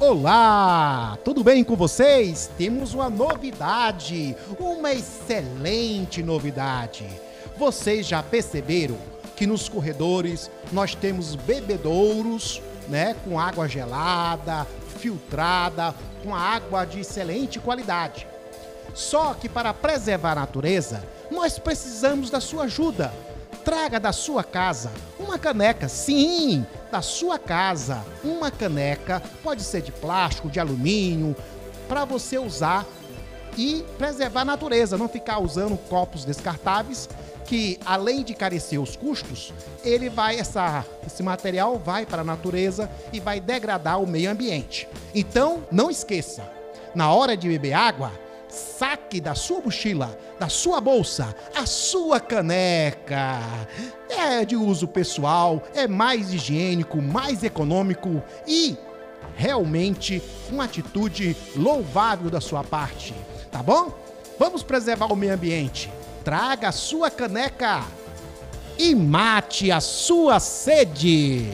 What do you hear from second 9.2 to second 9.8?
que nos